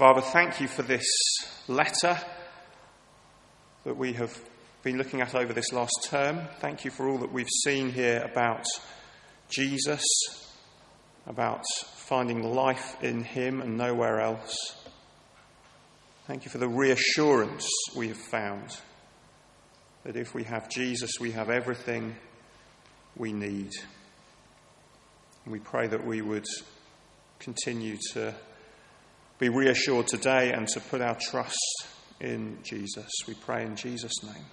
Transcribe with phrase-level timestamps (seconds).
[0.00, 1.04] Father, thank you for this
[1.68, 2.18] letter
[3.84, 4.34] that we have
[4.82, 6.40] been looking at over this last term.
[6.60, 8.64] Thank you for all that we've seen here about
[9.50, 10.02] Jesus,
[11.26, 11.66] about
[11.96, 14.56] finding life in Him and nowhere else.
[16.26, 18.74] Thank you for the reassurance we have found
[20.04, 22.16] that if we have Jesus, we have everything
[23.16, 23.72] we need.
[25.44, 26.46] And we pray that we would
[27.38, 28.34] continue to
[29.40, 31.86] be reassured today and to put our trust
[32.20, 33.08] in Jesus.
[33.26, 34.44] We pray in Jesus' name.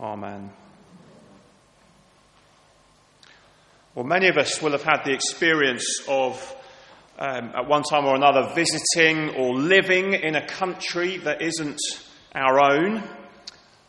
[0.00, 0.50] Amen.
[3.94, 6.56] Well, many of us will have had the experience of,
[7.18, 11.80] um, at one time or another, visiting or living in a country that isn't
[12.34, 13.02] our own.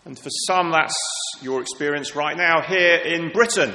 [0.04, 0.98] And for some, that's
[1.42, 3.74] your experience right now here in Britain.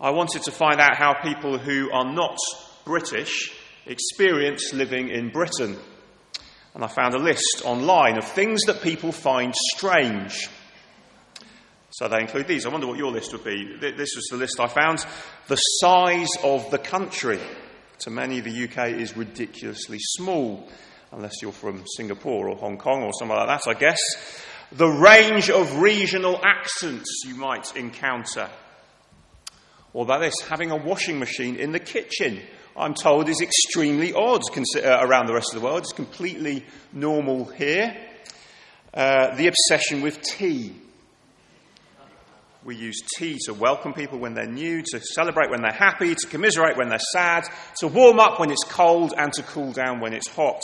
[0.00, 2.38] I wanted to find out how people who are not
[2.86, 3.52] British
[3.86, 5.78] experience living in Britain.
[6.74, 10.48] And I found a list online of things that people find strange.
[11.90, 12.66] So they include these.
[12.66, 13.76] I wonder what your list would be.
[13.80, 15.06] This was the list I found.
[15.46, 17.38] The size of the country.
[18.00, 20.68] To many, the UK is ridiculously small,
[21.12, 24.00] unless you're from Singapore or Hong Kong or somewhere like that, I guess.
[24.72, 28.50] The range of regional accents you might encounter.
[29.92, 32.40] Or about this, having a washing machine in the kitchen
[32.76, 35.82] I'm told, is extremely odd uh, around the rest of the world.
[35.82, 37.96] It's completely normal here.
[38.92, 40.74] Uh, the obsession with tea.
[42.64, 46.26] We use tea to welcome people when they're new, to celebrate when they're happy, to
[46.26, 47.44] commiserate when they're sad,
[47.78, 50.62] to warm up when it's cold, and to cool down when it's hot.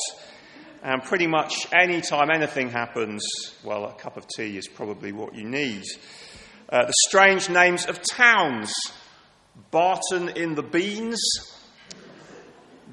[0.82, 3.22] And pretty much any time anything happens,
[3.62, 5.84] well, a cup of tea is probably what you need.
[6.68, 8.72] Uh, the strange names of towns
[9.70, 11.20] Barton in the Beans,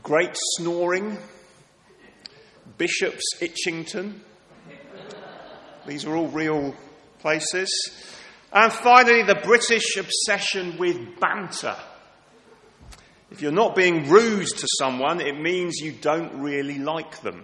[0.07, 1.17] Great Snoring,
[2.77, 4.21] Bishop's Itchington.
[5.85, 6.73] These are all real
[7.19, 7.69] places.
[8.53, 11.75] And finally, the British obsession with banter.
[13.31, 17.43] If you're not being rude to someone, it means you don't really like them.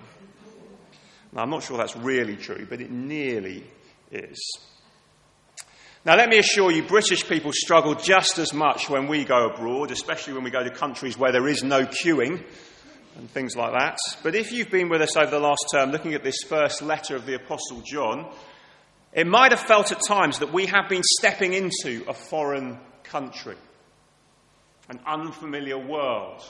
[1.33, 3.65] Now, I'm not sure that's really true, but it nearly
[4.09, 4.39] is.
[6.05, 9.89] Now, let me assure you, British people struggle just as much when we go abroad,
[9.89, 12.43] especially when we go to countries where there is no queuing
[13.15, 13.97] and things like that.
[14.21, 17.15] But if you've been with us over the last term looking at this first letter
[17.15, 18.29] of the Apostle John,
[19.13, 23.55] it might have felt at times that we have been stepping into a foreign country,
[24.89, 26.43] an unfamiliar world,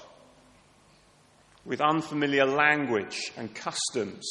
[1.64, 4.28] with unfamiliar language and customs.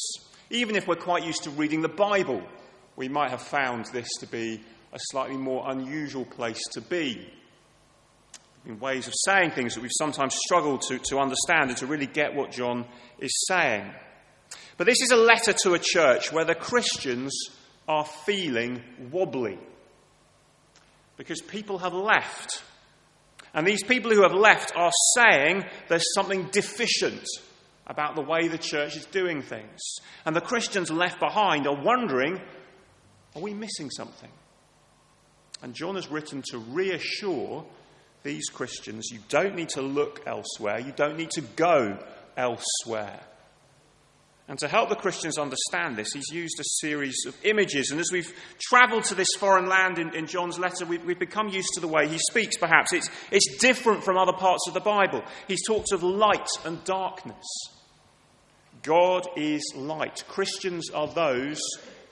[0.49, 2.41] Even if we're quite used to reading the Bible,
[2.97, 4.61] we might have found this to be
[4.93, 7.27] a slightly more unusual place to be.
[8.65, 12.05] In ways of saying things that we've sometimes struggled to, to understand and to really
[12.05, 12.85] get what John
[13.19, 13.91] is saying.
[14.77, 17.33] But this is a letter to a church where the Christians
[17.89, 18.81] are feeling
[19.11, 19.59] wobbly
[21.17, 22.63] because people have left.
[23.53, 27.25] And these people who have left are saying there's something deficient
[27.85, 29.79] about the way the church is doing things.
[30.25, 32.39] And the Christians left behind are wondering
[33.35, 34.29] are we missing something?
[35.63, 37.65] And John has written to reassure
[38.21, 41.97] these Christians you don't need to look elsewhere, you don't need to go
[42.37, 43.19] elsewhere.
[44.49, 47.91] And to help the Christians understand this, he's used a series of images.
[47.91, 51.47] And as we've travelled to this foreign land in, in John's letter, we've, we've, become
[51.47, 52.91] used to the way he speaks, perhaps.
[52.91, 55.23] It's, it's different from other parts of the Bible.
[55.47, 57.45] He's talked of light and darkness.
[58.81, 60.25] God is light.
[60.27, 61.61] Christians are those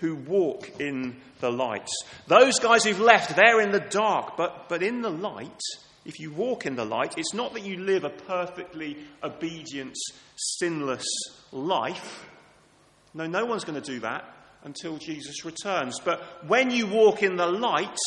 [0.01, 1.87] who walk in the light.
[2.27, 4.35] Those guys who've left, they're in the dark.
[4.35, 5.61] But, but in the light,
[6.05, 9.95] if you walk in the light, it's not that you live a perfectly obedient,
[10.35, 11.05] sinless
[11.51, 12.25] life.
[13.13, 14.25] No, no one's going to do that
[14.63, 15.99] until Jesus returns.
[15.99, 17.97] But when you walk in the light,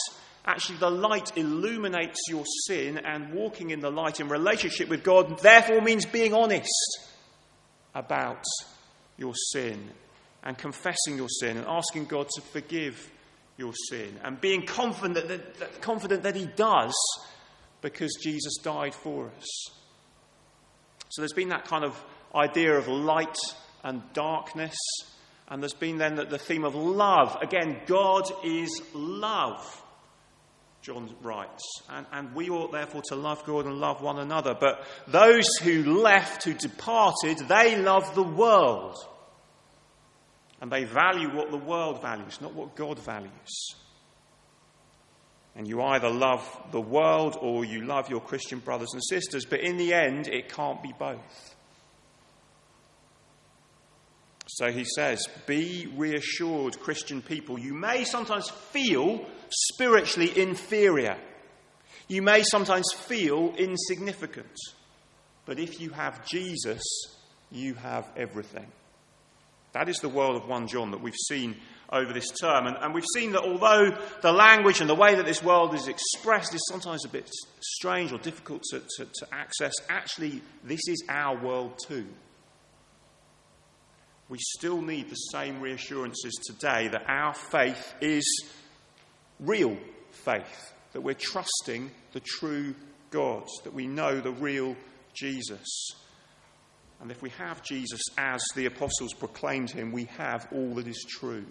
[0.45, 5.39] actually the light illuminates your sin, and walking in the light in relationship with God
[5.39, 6.73] therefore means being honest
[7.95, 8.43] about
[9.17, 9.91] your sin
[10.45, 13.11] and confessing your sin and asking God to forgive
[13.57, 16.95] your sin and being confident that, that, confident that He does
[17.81, 19.71] because Jesus died for us.
[21.09, 22.03] So there's been that kind of
[22.35, 23.37] idea of light
[23.83, 24.77] and darkness,
[25.49, 27.37] and there's been then the, the theme of love.
[27.41, 29.83] Again, God is love.
[30.83, 31.63] John writes.
[31.89, 34.55] And, and, we ought therefore to love God and love one another.
[34.59, 38.97] But those who left, who departed, they love the world
[40.65, 43.75] and they value what the world values, not what God values.
[45.55, 49.61] And you either love the world or you love your Christian brothers and sisters, but
[49.61, 51.55] in the end, it can't be both.
[54.47, 57.59] So he says, Be reassured, Christian people.
[57.59, 61.19] You may sometimes feel spiritually inferior.
[62.09, 64.57] You may sometimes feel insignificant.
[65.45, 66.83] But if you have Jesus,
[67.51, 68.73] you have everything.
[69.75, 71.57] That is the world of 1 John that we've seen
[71.93, 72.67] over this term.
[72.67, 75.89] And, and, we've seen that although the language and the way that this world is
[75.89, 77.29] expressed is sometimes a bit
[77.61, 82.07] strange or difficult to, to, to access, actually, this is our world too.
[84.29, 88.25] We still need the same reassurances today that our faith is
[89.39, 89.77] real
[90.11, 92.75] faith, that we're trusting the true
[93.11, 94.77] God, that we know the real
[95.15, 95.95] Jesus.
[97.01, 101.05] And if we have Jesus as the apostles proclaimed him, we have all that is
[101.09, 101.45] true.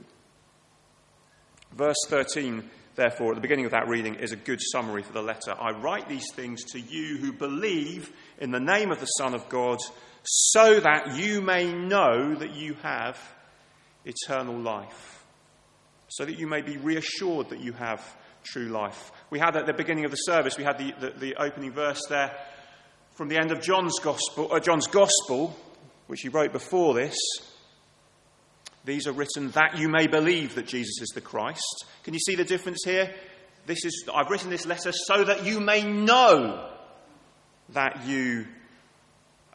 [1.73, 2.63] Verse 13,
[2.95, 5.53] therefore, at the beginning of that reading, is a good summary for the letter.
[5.59, 9.49] I write these things to you who believe in the name of the Son of
[9.49, 9.79] God,
[10.23, 13.19] so that you may know that you have
[14.05, 15.23] eternal life,
[16.07, 18.01] so that you may be reassured that you have
[18.43, 19.11] true life.
[19.29, 22.01] We had at the beginning of the service, we had the, the, the opening verse
[22.09, 22.31] there
[23.13, 25.55] from the end of John's gospel, uh, John's gospel,
[26.07, 27.15] which he wrote before this.
[28.85, 31.85] These are written that you may believe that Jesus is the Christ.
[32.03, 33.13] Can you see the difference here?
[33.65, 36.69] This is, I've written this letter so that you may know
[37.69, 38.45] that you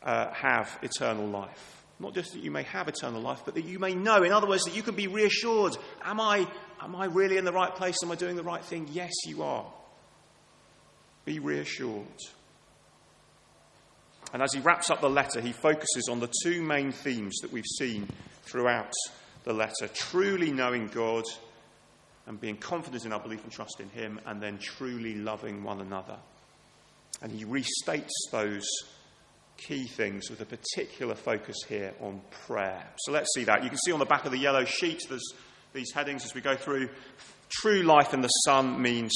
[0.02, 1.84] uh, have eternal life.
[2.00, 4.22] Not just that you may have eternal life, but that you may know.
[4.22, 6.46] In other words, that you can be reassured Am I,
[6.80, 7.96] am I really in the right place?
[8.02, 8.88] Am I doing the right thing?
[8.92, 9.66] Yes, you are.
[11.24, 12.06] Be reassured.
[14.32, 17.52] And as he wraps up the letter, he focuses on the two main themes that
[17.52, 18.08] we've seen
[18.42, 18.92] throughout
[19.44, 21.24] the letter truly knowing God
[22.28, 25.80] and being confident in our belief and trust in Him, and then truly loving one
[25.80, 26.16] another.
[27.22, 28.66] And he restates those
[29.56, 32.84] key things with a particular focus here on prayer.
[32.98, 33.64] So let's see that.
[33.64, 35.32] You can see on the back of the yellow sheet, there's
[35.72, 36.90] these headings as we go through.
[37.48, 39.12] True life in the Son means,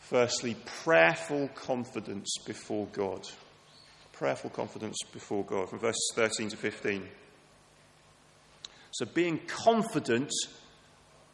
[0.00, 3.28] firstly, prayerful confidence before God
[4.22, 7.08] prayerful confidence before God, from verses 13 to 15.
[8.92, 10.30] So, being confident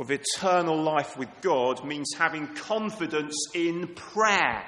[0.01, 4.65] of eternal life with God means having confidence in prayer.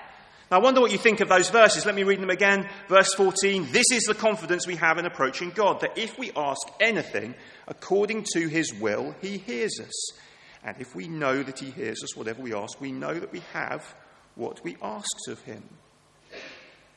[0.50, 1.86] Now, I wonder what you think of those verses.
[1.86, 2.68] Let me read them again.
[2.90, 6.60] Verse 14 This is the confidence we have in approaching God, that if we ask
[6.78, 7.34] anything
[7.68, 10.18] according to his will, he hears us.
[10.62, 13.40] And if we know that he hears us, whatever we ask, we know that we
[13.54, 13.94] have
[14.34, 15.62] what we asked of him.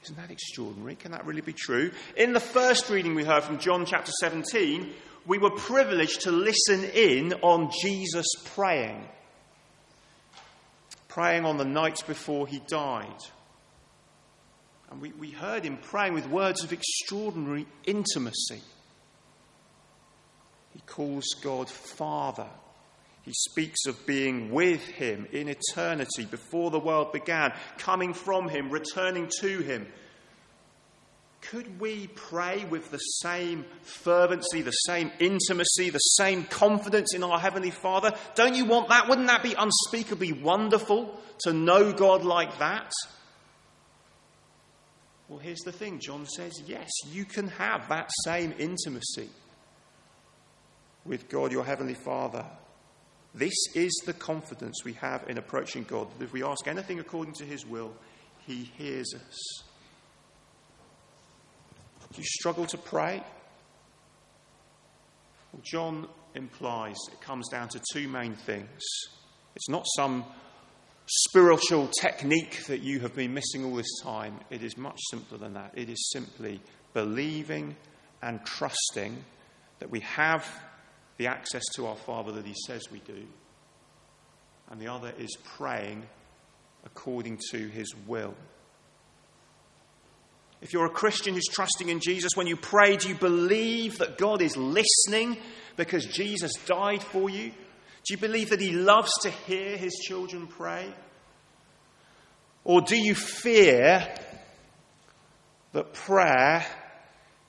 [0.03, 0.95] Isn't that extraordinary?
[0.95, 1.91] Can that really be true?
[2.17, 4.91] In the first reading we heard from John chapter 17,
[5.25, 9.07] we were privileged to listen in on Jesus praying.
[11.07, 13.15] Praying on the night before he died.
[14.91, 18.61] And we, we heard him praying with words of extraordinary intimacy.
[20.73, 22.50] He calls God Father.
[23.23, 28.69] He speaks of being with him in eternity before the world began, coming from him,
[28.69, 29.87] returning to him.
[31.39, 37.39] Could we pray with the same fervency, the same intimacy, the same confidence in our
[37.39, 38.13] Heavenly Father?
[38.35, 39.09] Don't you want that?
[39.09, 42.91] Wouldn't that be unspeakably wonderful to know God like that?
[45.27, 49.29] Well, here's the thing John says yes, you can have that same intimacy
[51.05, 52.45] with God, your Heavenly Father.
[53.33, 57.33] This is the confidence we have in approaching God that if we ask anything according
[57.35, 57.93] to His will,
[58.45, 59.63] He hears us.
[62.13, 63.23] Do you struggle to pray?
[65.51, 68.81] Well, John implies it comes down to two main things.
[69.55, 70.25] It's not some
[71.05, 74.39] spiritual technique that you have been missing all this time.
[74.51, 75.71] It is much simpler than that.
[75.75, 76.61] It is simply
[76.93, 77.75] believing
[78.21, 79.23] and trusting
[79.79, 80.47] that we have
[81.17, 83.25] the access to our Father that He says we do.
[84.72, 86.03] And the other is praying
[86.86, 88.36] according to His will.
[90.62, 94.17] If you're a Christian who's trusting in Jesus, when you pray, do you believe that
[94.17, 95.38] God is listening
[95.75, 97.50] because Jesus died for you?
[97.50, 100.93] Do you believe that He loves to hear His children pray?
[102.63, 104.08] Or do you fear
[105.74, 106.65] that prayer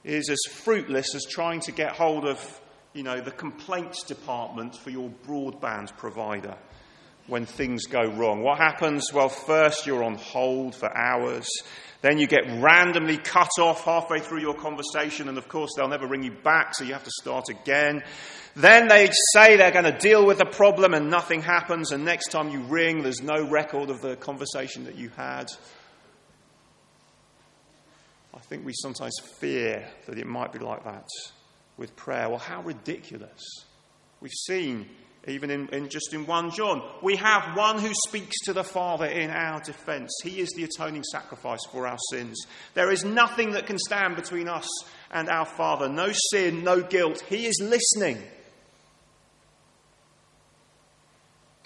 [0.03, 2.61] is as fruitless as trying to get hold of
[2.95, 6.57] you know, the complaints department for your broadband provider
[7.27, 8.41] when things go wrong.
[8.41, 9.13] What happens?
[9.13, 11.49] Well, first you're on hold for hours.
[12.03, 16.07] Then you get randomly cut off halfway through your conversation, and of course, they'll never
[16.07, 18.05] ring you back, so you have to start again.
[18.55, 22.29] Then they say they're going to deal with the problem, and nothing happens, and next
[22.29, 25.51] time you ring, there's no record of the conversation that you had.
[28.35, 31.09] I think we sometimes fear that it might be like that
[31.77, 32.29] with prayer.
[32.29, 33.43] Well, how ridiculous.
[34.21, 34.89] We've seen,
[35.27, 39.07] even in, in, just in 1 John, we have one who speaks to the Father
[39.07, 40.11] in our defense.
[40.23, 42.41] He is the atoning sacrifice for our sins.
[42.75, 44.69] There is nothing that can stand between us
[45.11, 45.89] and our Father.
[45.89, 47.23] No sin, no guilt.
[47.29, 48.19] He is listening.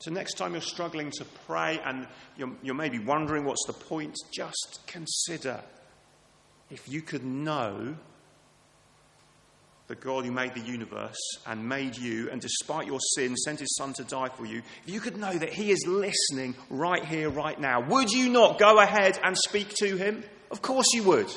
[0.00, 4.14] So, next time you're struggling to pray and you're, you're maybe wondering what's the point,
[4.32, 5.60] just consider
[6.70, 7.96] if you could know
[9.88, 13.74] the God who made the universe and made you, and despite your sin, sent his
[13.76, 17.30] son to die for you, if you could know that he is listening right here,
[17.30, 20.22] right now, would you not go ahead and speak to him?
[20.50, 21.32] Of course you would.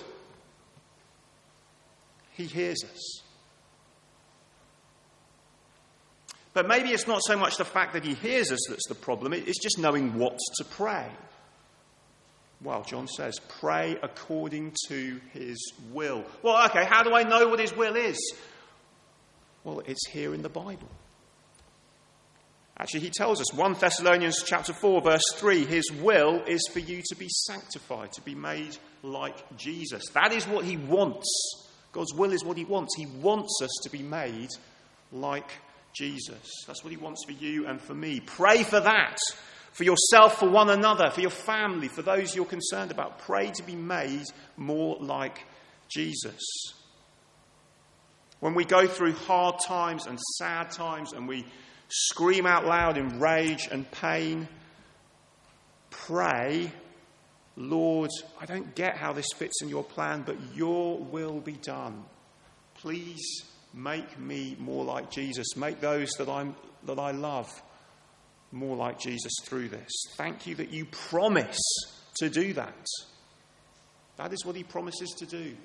[2.34, 3.22] He hears us.
[6.54, 9.32] But maybe it's not so much the fact that he hears us that's the problem,
[9.32, 11.08] it's just knowing what to pray.
[12.64, 16.24] Well, John says, pray according to his will.
[16.44, 18.18] Well, okay, how do I know what his will is?
[19.64, 20.90] Well, it's here in the Bible.
[22.78, 27.02] Actually, he tells us, 1 Thessalonians chapter 4, verse 3, his will is for you
[27.10, 30.04] to be sanctified, to be made like Jesus.
[30.14, 31.28] That is what he wants.
[31.92, 32.96] God's will is what he wants.
[32.96, 34.50] He wants us to be made
[35.12, 35.52] like
[35.94, 36.64] Jesus.
[36.66, 38.20] That's what he wants for you and for me.
[38.20, 39.18] Pray for that
[39.72, 43.20] for yourself, for one another, for your family, for those you're concerned about.
[43.20, 44.26] Pray to be made
[44.58, 45.46] more like
[45.88, 46.42] Jesus.
[48.40, 51.46] When we go through hard times and sad times and we
[51.88, 54.48] scream out loud in rage and pain,
[55.90, 56.72] pray,
[57.56, 58.10] Lord,
[58.40, 62.04] I don't get how this fits in your plan, but your will be done.
[62.76, 65.56] Please make me more like Jesus.
[65.56, 67.50] Make those that, I'm, that I love
[68.52, 69.92] more like Jesus through this.
[70.18, 71.60] Thank you that you promise
[72.18, 72.86] to do that.
[74.18, 75.56] That is what he promises to do.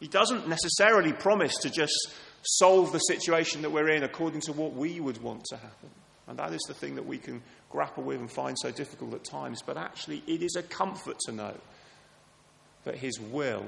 [0.00, 4.74] He doesn't necessarily promise to just solve the situation that we're in according to what
[4.74, 5.90] we would want to happen.
[6.26, 9.24] And that is the thing that we can grapple with and find so difficult at
[9.24, 9.62] times.
[9.62, 11.54] But actually, it is a comfort to know
[12.84, 13.66] that his will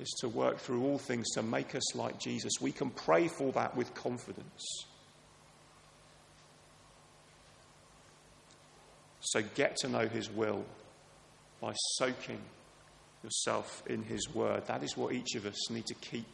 [0.00, 2.54] is to work through all things to make us like Jesus.
[2.60, 4.86] We can pray for that with confidence.
[9.34, 10.64] So get to know His will
[11.60, 12.38] by soaking
[13.24, 14.64] yourself in His word.
[14.68, 16.28] That is what each of us need to keep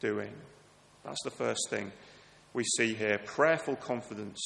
[0.00, 0.32] doing.
[1.04, 1.92] That's the first thing
[2.52, 4.40] we see here prayerful confidence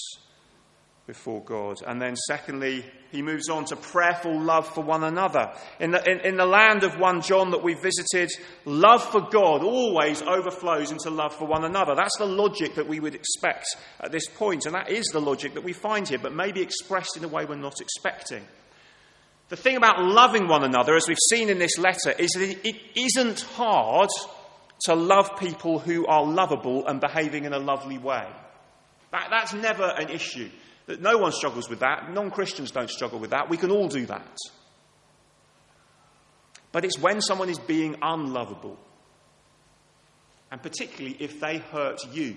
[1.07, 1.83] before God.
[1.87, 5.53] And then, secondly, he moves on to prayerful love for one another.
[5.79, 8.31] In the, in, in, the land of 1 John that we visited,
[8.65, 11.95] love for God always overflows into love for one another.
[11.95, 13.67] That's the logic that we would expect
[14.01, 17.17] at this point, and that is the logic that we find here, but maybe expressed
[17.17, 18.45] in a way we're not expecting.
[19.49, 22.77] The thing about loving one another, as we've seen in this letter, is that it
[22.97, 24.09] isn't hard
[24.87, 28.27] to love people who are lovable and behaving in a lovely way.
[29.13, 30.51] That, that's never an issue.
[30.87, 32.13] That no one struggles with that.
[32.13, 33.51] Non Christians don't struggle with that.
[33.51, 34.37] We can all do that.
[36.73, 38.79] But it's when someone is being unlovable,
[40.51, 42.37] and particularly if they hurt you,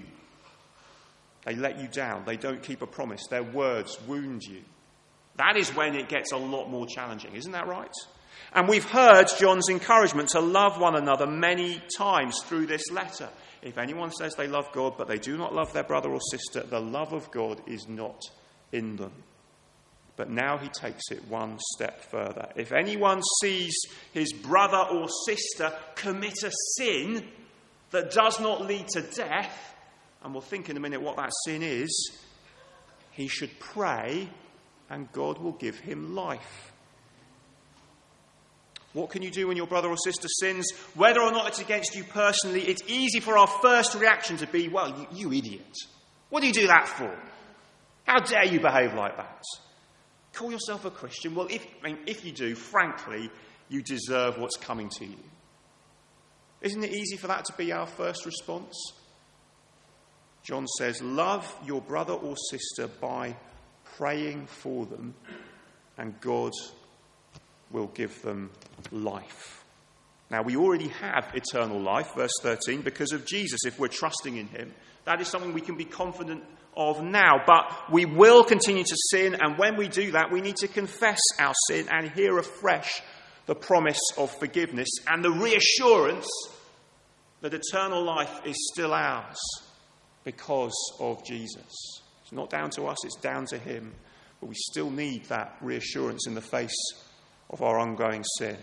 [1.45, 4.61] they let you down, they don't keep a promise, their words wound you.
[5.37, 7.91] That is when it gets a lot more challenging, isn't that right?
[8.53, 13.29] And we've heard John's encouragement to love one another many times through this letter.
[13.61, 16.63] If anyone says they love God but they do not love their brother or sister,
[16.63, 18.21] the love of God is not
[18.71, 19.11] in them.
[20.15, 22.49] But now he takes it one step further.
[22.55, 23.73] If anyone sees
[24.13, 27.25] his brother or sister commit a sin
[27.91, 29.75] that does not lead to death,
[30.21, 32.17] and we'll think in a minute what that sin is,
[33.11, 34.29] he should pray
[34.89, 36.73] and God will give him life.
[38.93, 40.71] What can you do when your brother or sister sins?
[40.95, 44.67] Whether or not it's against you personally, it's easy for our first reaction to be,
[44.67, 45.75] well, you, you idiot.
[46.29, 47.15] What do you do that for?
[48.05, 49.43] How dare you behave like that?
[50.33, 51.35] Call yourself a Christian?
[51.35, 53.29] Well, if, I mean, if you do, frankly,
[53.67, 55.17] you deserve what's coming to you.
[56.61, 58.75] Isn't it easy for that to be our first response?
[60.43, 63.35] John says, Love your brother or sister by
[63.97, 65.13] praying for them,
[65.97, 66.51] and God
[67.71, 68.51] will give them
[68.91, 69.63] life.
[70.31, 74.47] Now, we already have eternal life, verse 13, because of Jesus, if we're trusting in
[74.47, 74.73] him.
[75.05, 76.43] That is something we can be confident
[76.77, 77.41] of now.
[77.47, 81.19] But we will continue to sin, and when we do that, we need to confess
[81.39, 83.01] our sin and hear afresh
[83.47, 86.29] the promise of forgiveness and the reassurance
[87.41, 89.39] that eternal life is still ours
[90.23, 92.01] because of Jesus.
[92.21, 93.93] It's not down to us, it's down to Him.
[94.39, 96.75] But we still need that reassurance in the face
[97.49, 98.57] of our ongoing sin.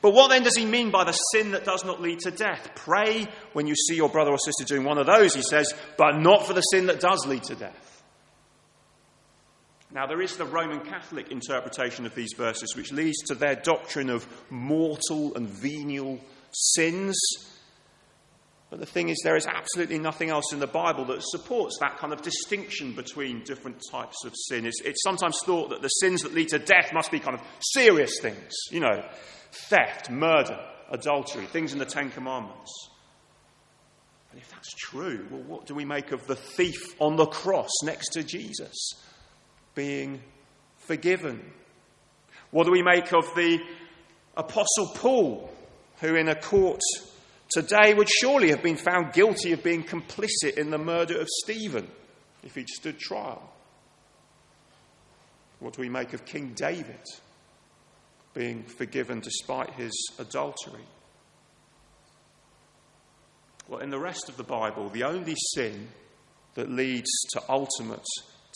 [0.00, 2.70] But what then does he mean by the sin that does not lead to death?
[2.74, 6.18] Pray when you see your brother or sister doing one of those, he says, but
[6.18, 8.02] not for the sin that does lead to death.
[9.90, 14.10] Now, there is the Roman Catholic interpretation of these verses, which leads to their doctrine
[14.10, 16.20] of mortal and venial
[16.52, 17.18] sins.
[18.70, 21.96] But the thing is, there is absolutely nothing else in the Bible that supports that
[21.98, 24.66] kind of distinction between different types of sin.
[24.66, 27.42] It's, it's sometimes thought that the sins that lead to death must be kind of
[27.60, 29.02] serious things, you know,
[29.70, 30.58] theft, murder,
[30.90, 32.90] adultery, things in the Ten Commandments.
[34.30, 37.70] But if that's true, well, what do we make of the thief on the cross
[37.82, 38.92] next to Jesus
[39.74, 40.20] being
[40.76, 41.40] forgiven?
[42.50, 43.60] What do we make of the
[44.36, 45.50] Apostle Paul,
[46.00, 46.80] who in a court
[47.50, 51.88] today would surely have been found guilty of being complicit in the murder of Stephen
[52.42, 53.52] if he'd stood trial?
[55.58, 57.00] What do we make of King David?
[58.38, 60.84] being forgiven despite his adultery.
[63.68, 65.88] Well, in the rest of the Bible, the only sin
[66.54, 68.06] that leads to ultimate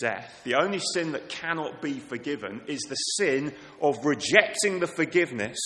[0.01, 5.59] death, the only sin that cannot be forgiven, is the sin of rejecting the forgiveness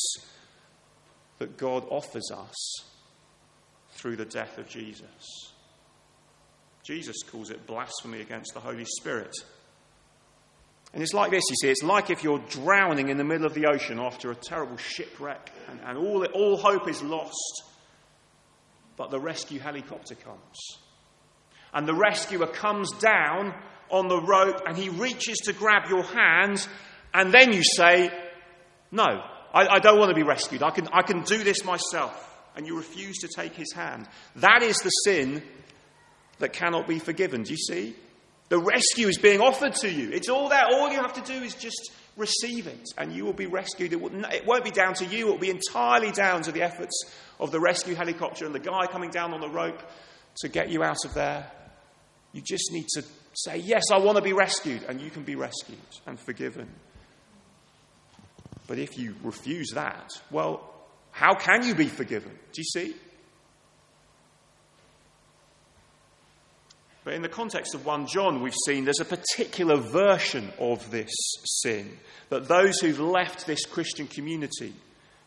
[1.39, 2.81] that God offers us
[3.97, 5.53] through the death of Jesus.
[6.87, 9.35] Jesus calls it blasphemy against the Holy Spirit.
[10.93, 11.69] And it's like this, you see.
[11.69, 15.51] It's like if you're drowning in the middle of the ocean after a terrible shipwreck
[15.69, 17.65] and, and all, all hope is lost,
[18.97, 20.79] but the rescue helicopter comes.
[21.75, 23.53] And the rescuer comes down
[23.91, 26.67] on the rope and he reaches to grab your hand,
[27.13, 28.11] and then you say,
[28.91, 29.23] No,
[29.53, 30.63] I, I don't want to be rescued.
[30.63, 32.23] I can, I can do this myself.
[32.57, 34.09] And you refuse to take his hand.
[34.37, 35.43] That is the sin
[36.39, 37.43] that cannot be forgiven.
[37.43, 37.95] Do you see?
[38.49, 40.11] The rescue is being offered to you.
[40.11, 40.65] It's all there.
[40.67, 43.93] All you have to do is just receive it, and you will be rescued.
[43.93, 46.63] It, will, it won't be down to you, it will be entirely down to the
[46.63, 47.05] efforts
[47.39, 49.83] of the rescue helicopter and the guy coming down on the rope
[50.37, 51.51] to get you out of there.
[52.33, 53.03] You just need to
[53.35, 56.69] say, Yes, I want to be rescued, and you can be rescued and forgiven.
[58.67, 60.76] But if you refuse that, well,
[61.17, 62.31] how can you be forgiven?
[62.31, 62.95] Do you see?
[67.05, 71.09] But in the context of 1 John, we've seen there's a particular version of this
[71.63, 71.97] sin
[72.29, 74.75] that those who've left this Christian community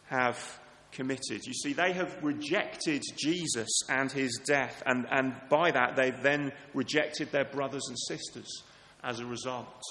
[0.09, 0.59] have
[0.91, 1.43] committed.
[1.47, 6.51] You see, they have rejected Jesus and his death, and, and by that, they've then
[6.75, 8.61] rejected their brothers and sisters
[9.03, 9.81] as a result.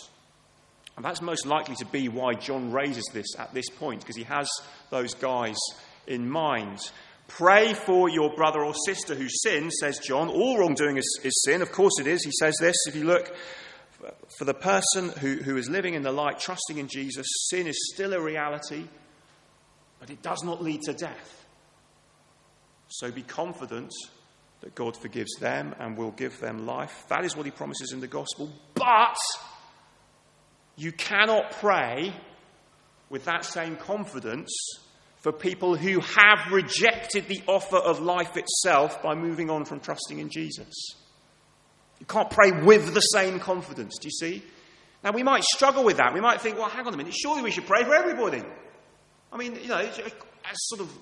[0.97, 4.25] And that's most likely to be why John raises this at this point, because he
[4.25, 4.49] has
[4.91, 5.57] those guys
[6.09, 6.81] in mind.
[7.29, 10.29] Pray for your brother or sister who sins, says John.
[10.29, 11.63] All wrongdoing is, is sin.
[11.63, 12.25] Of course it is.
[12.25, 12.75] He says this.
[12.89, 13.33] If you look,
[14.39, 17.93] for the person who, who is living in the light, trusting in Jesus, sin is
[17.95, 18.85] still a reality,
[20.01, 21.47] but it does not lead to death.
[22.89, 23.93] So be confident
[24.61, 27.05] that God forgives them and will give them life.
[27.09, 28.51] That is what he promises in the gospel.
[28.75, 29.17] But
[30.77, 32.15] you cannot pray
[33.11, 34.51] with that same confidence
[35.21, 40.19] for people who have rejected the offer of life itself by moving on from trusting
[40.19, 40.95] in Jesus.
[41.99, 44.43] You can't pray with the same confidence, do you see?
[45.03, 46.15] Now, we might struggle with that.
[46.15, 48.43] We might think, well, hang on a minute, surely we should pray for everybody.
[49.33, 50.93] I mean, you know, as sort of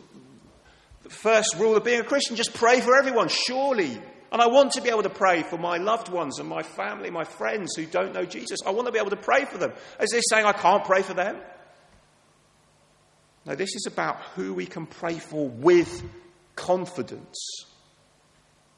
[1.03, 3.99] the first rule of being a Christian, just pray for everyone, surely.
[4.33, 7.11] And I want to be able to pray for my loved ones and my family,
[7.11, 8.59] my friends who don't know Jesus.
[8.67, 9.73] I want to be able to pray for them.
[10.01, 11.37] Is this saying I can't pray for them?
[13.47, 16.03] No, this is about who we can pray for with
[16.57, 17.65] confidence,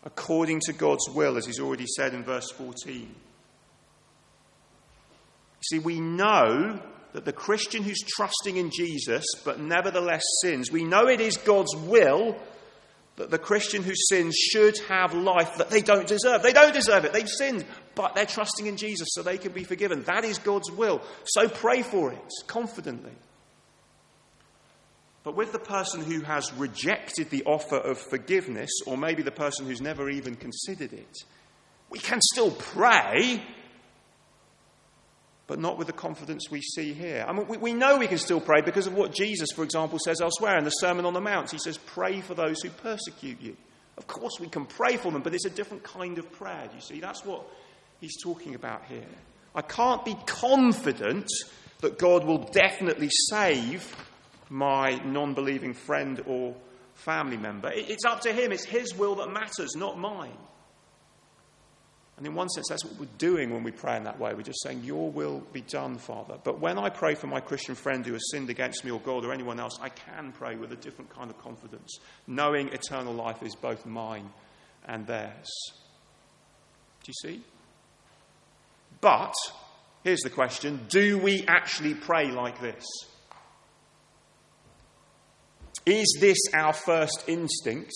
[0.04, 3.00] according to God's will, as he's already said in verse 14.
[3.00, 3.08] You
[5.62, 6.80] see, we know
[7.14, 11.74] that the Christian who's trusting in Jesus but nevertheless sins, we know it is God's
[11.74, 12.36] will
[13.16, 16.42] that the Christian who sins should have life that they don't deserve.
[16.42, 17.12] They don't deserve it.
[17.12, 17.64] They've sinned,
[17.96, 20.04] but they're trusting in Jesus so they can be forgiven.
[20.04, 21.02] That is God's will.
[21.24, 23.10] So pray for it confidently.
[25.24, 29.66] But with the person who has rejected the offer of forgiveness, or maybe the person
[29.66, 31.18] who's never even considered it,
[31.90, 33.42] we can still pray,
[35.46, 37.24] but not with the confidence we see here.
[37.26, 39.98] I mean, we, we know we can still pray because of what Jesus, for example,
[39.98, 41.50] says elsewhere in the Sermon on the Mount.
[41.50, 43.56] He says, Pray for those who persecute you.
[43.96, 46.68] Of course, we can pray for them, but it's a different kind of prayer.
[46.74, 47.00] You see?
[47.00, 47.44] That's what
[48.00, 49.08] he's talking about here.
[49.54, 51.28] I can't be confident
[51.80, 53.94] that God will definitely save
[54.50, 56.54] my non believing friend or
[56.94, 57.70] family member.
[57.72, 58.52] It's up to him.
[58.52, 60.36] It's his will that matters, not mine.
[62.18, 64.34] And in one sense, that's what we're doing when we pray in that way.
[64.34, 66.36] We're just saying, Your will be done, Father.
[66.42, 69.24] But when I pray for my Christian friend who has sinned against me or God
[69.24, 73.40] or anyone else, I can pray with a different kind of confidence, knowing eternal life
[73.44, 74.30] is both mine
[74.84, 75.48] and theirs.
[77.04, 77.42] Do you see?
[79.00, 79.34] But,
[80.02, 82.84] here's the question do we actually pray like this?
[85.86, 87.92] Is this our first instinct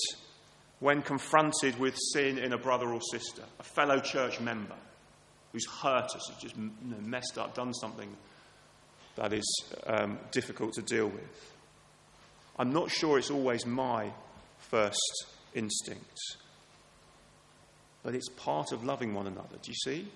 [0.81, 4.75] when confronted with sin in a brother or sister, a fellow church member
[5.53, 6.57] who's hurt us, who's just
[7.03, 8.17] messed up, done something
[9.17, 11.53] that is um, difficult to deal with?
[12.59, 14.11] I'm not sure it's always my
[14.59, 16.19] first instinct.
[18.03, 19.57] But it's part of loving one another.
[19.63, 20.09] Do you see?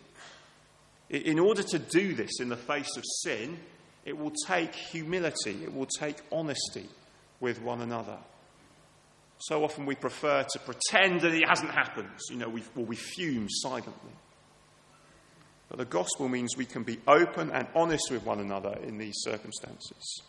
[1.09, 3.59] In order to do this in the face of sin,
[4.05, 6.89] it will take humility, it will take honesty
[7.41, 8.19] with one another.
[9.39, 12.09] So often we prefer to pretend that it hasn't happened.
[12.31, 14.13] You know, we, well, we fume silently.
[15.69, 19.17] But the gospel means we can be open and honest with one another in these
[19.19, 20.23] circumstances.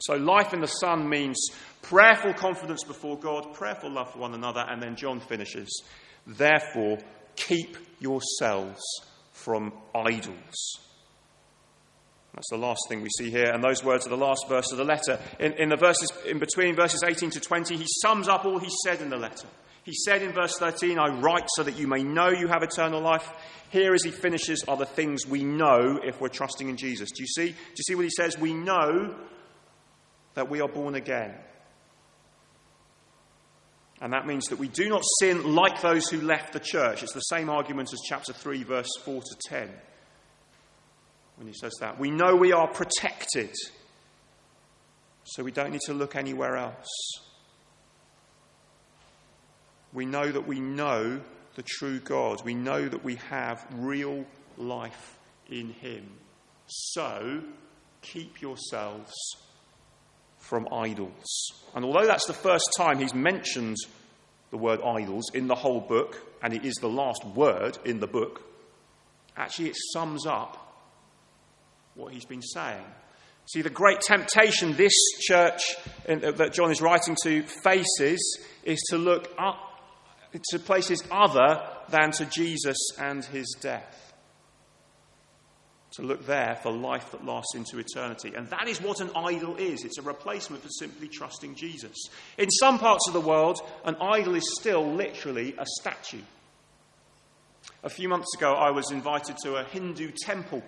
[0.00, 1.38] So, life in the Son means
[1.82, 5.82] prayerful confidence before God, prayerful love for one another, and then John finishes,
[6.26, 6.98] therefore,
[7.36, 8.80] keep yourselves
[9.32, 10.80] from idols.
[12.34, 14.78] That's the last thing we see here, and those words are the last verse of
[14.78, 15.18] the letter.
[15.40, 18.70] In, in the verses in between, verses 18 to 20, he sums up all he
[18.84, 19.48] said in the letter.
[19.82, 23.00] He said in verse 13, I write so that you may know you have eternal
[23.00, 23.28] life.
[23.70, 27.10] Here, as he finishes, are the things we know if we're trusting in Jesus.
[27.10, 27.48] Do you see?
[27.48, 28.38] Do you see what he says?
[28.38, 29.14] We know
[30.34, 31.34] that we are born again.
[34.00, 37.02] And that means that we do not sin like those who left the church.
[37.02, 39.70] It's the same argument as chapter 3, verse 4 to 10
[41.40, 41.98] when he says that.
[41.98, 43.54] We know we are protected,
[45.24, 46.86] so we don't need to look anywhere else.
[49.94, 51.22] We know that we know
[51.54, 52.44] the true God.
[52.44, 54.26] We know that we have real
[54.58, 56.10] life in Him.
[56.66, 57.40] So
[58.02, 59.14] keep yourselves
[60.36, 61.24] from idols.
[61.74, 63.76] And although that's the first time he's mentioned
[64.50, 68.06] the word idols in the whole book, and it is the last word in the
[68.06, 68.42] book,
[69.38, 70.69] actually it sums up
[71.94, 72.84] what he's been saying.
[73.46, 75.60] See, the great temptation this church
[76.08, 79.58] uh, that John is writing to faces is to look up
[80.50, 84.14] to places other than to Jesus and his death.
[85.94, 88.32] To look there for life that lasts into eternity.
[88.36, 91.96] And that is what an idol is it's a replacement for simply trusting Jesus.
[92.38, 96.22] In some parts of the world, an idol is still literally a statue.
[97.82, 100.62] A few months ago, I was invited to a Hindu temple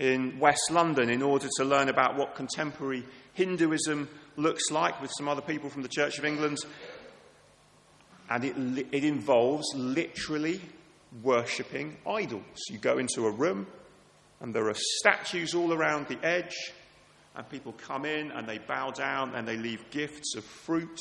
[0.00, 5.28] in West London in order to learn about what contemporary Hinduism looks like with some
[5.28, 6.58] other people from the Church of England.
[8.30, 10.60] And it, it involves literally
[11.22, 12.42] worshipping idols.
[12.70, 13.66] You go into a room,
[14.40, 16.56] and there are statues all around the edge,
[17.36, 20.98] and people come in and they bow down and they leave gifts of fruit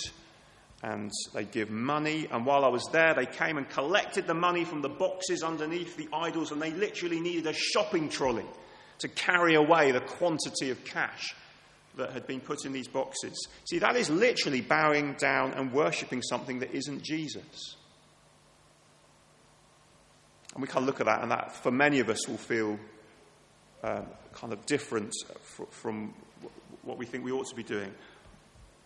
[0.83, 2.27] and they give money.
[2.29, 5.95] And while I was there, they came and collected the money from the boxes underneath
[5.97, 8.45] the idols, and they literally needed a shopping trolley
[8.99, 11.35] to carry away the quantity of cash
[11.95, 13.47] that had been put in these boxes.
[13.69, 17.75] See, that is literally bowing down and worshipping something that isn't Jesus.
[20.53, 22.79] And we can look at that, and that for many of us will feel
[23.83, 25.13] um, kind of different
[25.69, 26.13] from
[26.83, 27.93] what we think we ought to be doing.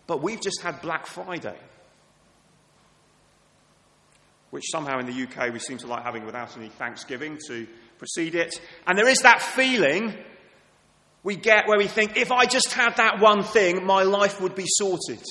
[0.06, 1.56] But we've just had Black Friday,
[4.50, 7.66] which somehow in the UK we seem to like having without any Thanksgiving to
[7.98, 8.60] precede it.
[8.86, 10.14] And there is that feeling
[11.22, 14.54] we get where we think, if I just had that one thing, my life would
[14.54, 15.24] be sorted.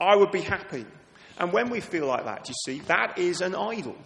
[0.00, 0.86] I would be happy.
[1.38, 3.96] And when we feel like that, you see, that is an idol.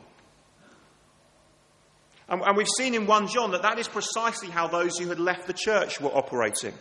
[2.29, 5.19] And, and, we've seen in 1 John that that is precisely how those who had
[5.19, 6.75] left the church were operating.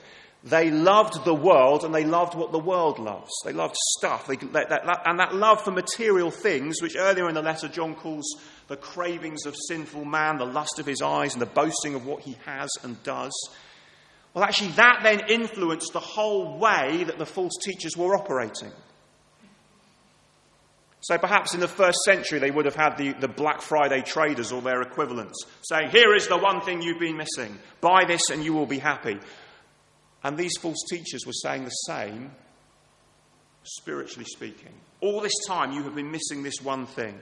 [0.50, 3.32] They loved the world and they loved what the world loves.
[3.44, 4.28] They loved stuff.
[4.28, 7.96] They, that, that, and that love for material things, which earlier in the letter John
[7.96, 8.26] calls
[8.70, 12.22] the cravings of sinful man, the lust of his eyes, and the boasting of what
[12.22, 13.34] he has and does.
[14.34, 18.72] Well, actually, that then influenced the whole way that the false teachers were operating.
[21.02, 24.52] So perhaps in the first century, they would have had the, the Black Friday traders
[24.52, 27.58] or their equivalents saying, Here is the one thing you've been missing.
[27.82, 29.20] Buy this and you will be happy.
[30.24, 32.32] And these false teachers were saying the same,
[33.64, 34.74] spiritually speaking.
[35.02, 37.18] All this time, you have been missing this one thing.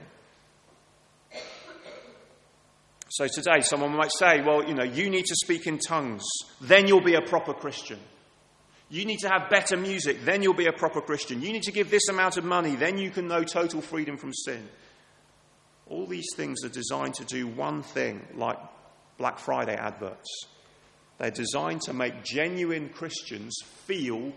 [3.08, 6.24] So today, someone might say, well, you know, you need to speak in tongues,
[6.60, 7.98] then you'll be a proper Christian.
[8.88, 11.42] You need to have better music, then you'll be a proper Christian.
[11.42, 14.32] You need to give this amount of money, then you can know total freedom from
[14.32, 14.68] sin.
[15.88, 18.58] All these things are designed to do one thing, like
[19.18, 20.46] Black Friday adverts.
[21.18, 24.32] They're designed to make genuine Christians feel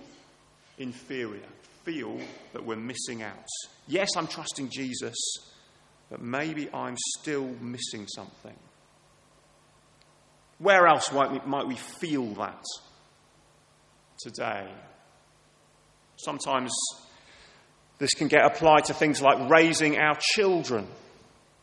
[0.77, 1.47] inferior,
[1.83, 2.19] feel
[2.53, 3.47] that we're missing out.
[3.87, 5.15] Yes, I'm trusting Jesus,
[6.09, 8.55] but maybe I'm still missing something.
[10.59, 12.63] Where else might we, might we feel that
[14.19, 14.67] today?
[16.17, 16.71] Sometimes
[17.97, 20.87] this can get applied to things like raising our children.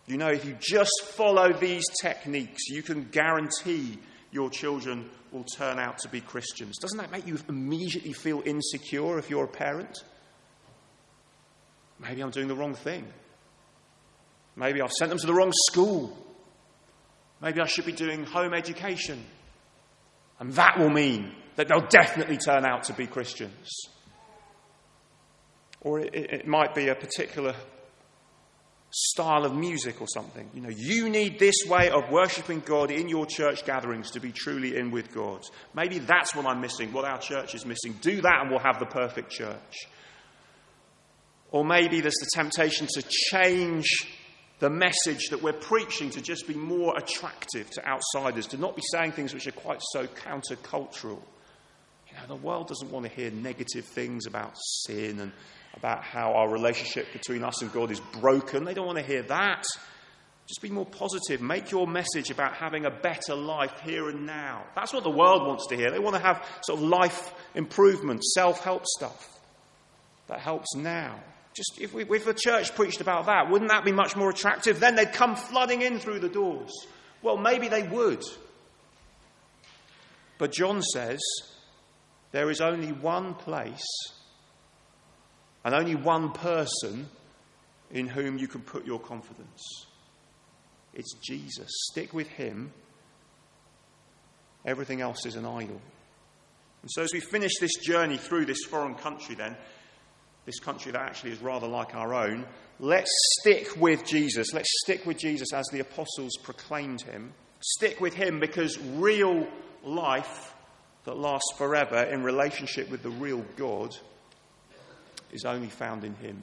[0.06, 3.98] You know, if you just follow these techniques, you can guarantee
[4.36, 6.76] your children will turn out to be Christians.
[6.76, 10.04] Doesn't that make you immediately feel insecure if you're a parent?
[11.98, 13.06] Maybe I'm doing the wrong thing.
[14.54, 16.14] Maybe I've sent them to the wrong school.
[17.40, 19.24] Maybe I should be doing home education.
[20.38, 23.88] And that will mean that they'll definitely turn out to be Christians.
[25.80, 27.54] Or it, it, might be a particular
[28.98, 30.48] style of music or something.
[30.54, 34.32] You know, you need this way of worshipping God in your church gatherings to be
[34.32, 35.42] truly in with God.
[35.74, 37.98] Maybe that's what I'm missing, what our church is missing.
[38.00, 39.86] Do that and we'll have the perfect church.
[41.50, 43.86] Or maybe there's the temptation to change
[44.60, 48.82] the message that we're preaching to just be more attractive to outsiders, to not be
[48.90, 51.20] saying things which are quite so countercultural.
[52.08, 55.32] You know, the world doesn't want to hear negative things about sin and
[55.76, 58.64] about how our relationship between us and God is broken.
[58.64, 59.64] They don't want to hear that.
[60.48, 61.40] Just be more positive.
[61.40, 64.64] Make your message about having a better life here and now.
[64.74, 65.90] That's what the world wants to hear.
[65.90, 69.38] They want to have sort of life improvement, self help stuff
[70.28, 71.18] that helps now.
[71.54, 74.78] Just if, we, if the church preached about that, wouldn't that be much more attractive?
[74.78, 76.72] Then they'd come flooding in through the doors.
[77.22, 78.22] Well, maybe they would.
[80.38, 81.18] But John says
[82.32, 83.86] there is only one place
[85.66, 87.08] and only one person
[87.90, 89.86] in whom you can put your confidence.
[90.94, 91.68] It's Jesus.
[91.90, 92.72] Stick with him.
[94.64, 95.80] Everything else is an idol.
[96.82, 99.56] And so, as we finish this journey through this foreign country, then,
[100.44, 102.46] this country that actually is rather like our own,
[102.78, 104.54] let's stick with Jesus.
[104.54, 107.32] Let's stick with Jesus as the apostles proclaimed him.
[107.58, 109.48] Stick with him because real
[109.82, 110.54] life
[111.06, 113.96] that lasts forever in relationship with the real God
[115.32, 116.42] is only found in him.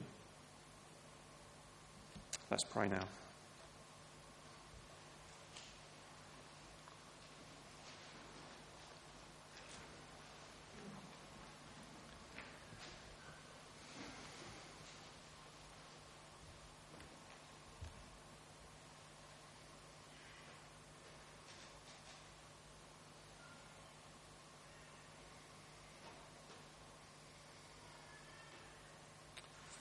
[2.50, 3.06] Let's pray now.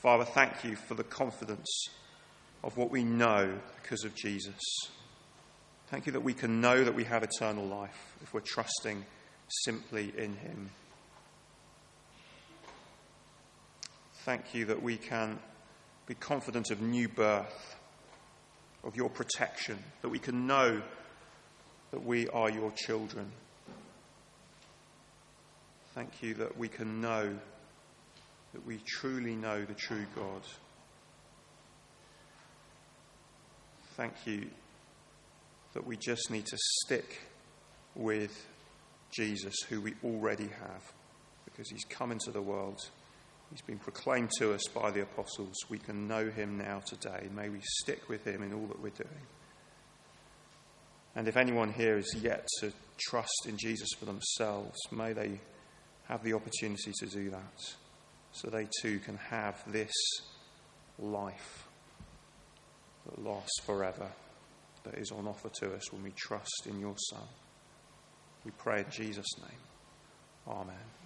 [0.03, 1.85] Father, thank you for the confidence
[2.61, 4.59] of what we know because of Jesus.
[5.87, 9.05] Thank you that we can know that we have eternal life if we're trusting
[9.63, 10.71] simply in Him.
[14.25, 15.39] Thank you that we can
[16.05, 17.77] be confident of new birth,
[18.83, 20.81] of your protection, that we can know
[21.91, 23.31] that we are your children.
[25.95, 27.39] Thank you that we can know
[28.53, 30.41] that we truly know the true God.
[33.95, 34.47] Thank you
[35.73, 37.21] that we just need to stick
[37.95, 38.47] with
[39.11, 40.93] Jesus, who we already have,
[41.45, 42.79] because he's come into the world.
[43.51, 45.55] He's been proclaimed to us by the apostles.
[45.69, 47.27] We can know him now today.
[47.35, 49.27] May we stick with him in all that we're doing.
[51.15, 55.39] And if anyone here is yet to trust in Jesus for themselves, may they
[56.07, 57.75] have the opportunity to do that
[58.33, 59.93] so they too can have this
[60.99, 61.67] life
[63.05, 64.07] that lasts forever,
[64.83, 67.27] that is on offer to us when we trust in your Son.
[68.43, 69.59] We pray in Jesus' name.
[70.47, 71.02] Amen.